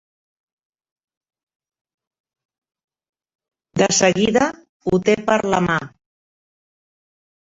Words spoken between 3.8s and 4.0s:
De